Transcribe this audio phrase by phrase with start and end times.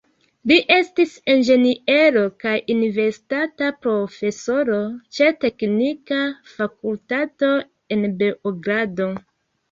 [0.49, 4.77] Li estis inĝeniero, kaj universitata profesoro
[5.17, 6.17] ĉe teknika
[6.55, 7.51] fakultato
[7.97, 9.11] en Beogrado.